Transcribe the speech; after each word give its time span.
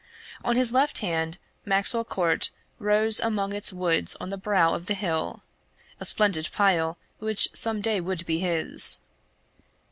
On 0.43 0.55
his 0.55 0.73
left 0.73 0.97
hand 0.97 1.37
Maxwell 1.63 2.03
Court 2.03 2.49
rose 2.79 3.19
among 3.19 3.53
its 3.53 3.71
woods 3.71 4.17
on 4.19 4.29
the 4.31 4.35
brow 4.39 4.73
of 4.73 4.87
the 4.87 4.95
hill 4.95 5.43
a 5.99 6.05
splendid 6.05 6.49
pile 6.51 6.97
which 7.19 7.49
some 7.53 7.81
day 7.81 8.01
would 8.01 8.25
be 8.25 8.39
his. 8.39 9.01